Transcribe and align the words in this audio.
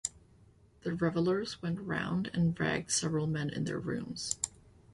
The 0.81 0.95
revellers 0.95 1.61
went 1.61 1.79
round 1.79 2.31
and 2.33 2.59
ragged 2.59 2.89
several 2.89 3.27
men 3.27 3.51
in 3.51 3.65
their 3.65 3.77
rooms. 3.79 4.35